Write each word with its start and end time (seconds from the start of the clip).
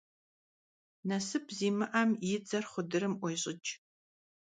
Nasıp 1.09 1.45
zimı'em 1.57 2.09
yi 2.27 2.35
dzer 2.43 2.63
xhudırım 2.71 3.13
'uêş'ıç'. 3.19 3.67